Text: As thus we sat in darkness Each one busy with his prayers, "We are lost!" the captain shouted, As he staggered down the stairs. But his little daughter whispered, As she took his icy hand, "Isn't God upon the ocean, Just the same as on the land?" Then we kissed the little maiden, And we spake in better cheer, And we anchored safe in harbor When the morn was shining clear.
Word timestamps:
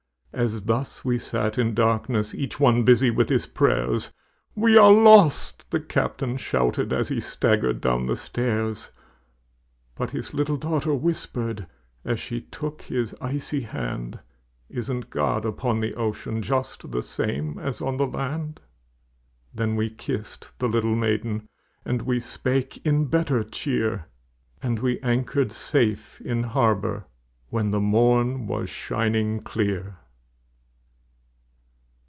As 0.33 0.61
thus 0.63 1.03
we 1.03 1.17
sat 1.17 1.57
in 1.57 1.75
darkness 1.75 2.33
Each 2.33 2.57
one 2.57 2.83
busy 2.85 3.09
with 3.09 3.27
his 3.27 3.45
prayers, 3.45 4.13
"We 4.55 4.77
are 4.77 4.89
lost!" 4.89 5.69
the 5.71 5.81
captain 5.81 6.37
shouted, 6.37 6.93
As 6.93 7.09
he 7.09 7.19
staggered 7.19 7.81
down 7.81 8.05
the 8.05 8.15
stairs. 8.15 8.91
But 9.95 10.11
his 10.11 10.33
little 10.33 10.55
daughter 10.55 10.93
whispered, 10.93 11.67
As 12.05 12.17
she 12.17 12.39
took 12.39 12.83
his 12.83 13.13
icy 13.19 13.63
hand, 13.63 14.19
"Isn't 14.69 15.09
God 15.09 15.43
upon 15.43 15.81
the 15.81 15.95
ocean, 15.95 16.41
Just 16.41 16.91
the 16.93 17.03
same 17.03 17.59
as 17.59 17.81
on 17.81 17.97
the 17.97 18.07
land?" 18.07 18.61
Then 19.53 19.75
we 19.75 19.89
kissed 19.89 20.57
the 20.59 20.69
little 20.69 20.95
maiden, 20.95 21.49
And 21.83 22.03
we 22.03 22.21
spake 22.21 22.83
in 22.85 23.07
better 23.07 23.43
cheer, 23.43 24.05
And 24.63 24.79
we 24.79 24.97
anchored 25.01 25.51
safe 25.51 26.21
in 26.21 26.43
harbor 26.43 27.03
When 27.49 27.71
the 27.71 27.81
morn 27.81 28.47
was 28.47 28.69
shining 28.69 29.41
clear. 29.41 29.97